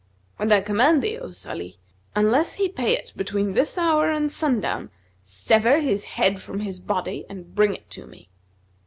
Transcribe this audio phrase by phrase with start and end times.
[0.39, 1.77] And I command thee, O Salih,
[2.15, 4.89] unless he pay it between this hour and sundown,
[5.21, 8.27] sever his head from his body and bring it to me."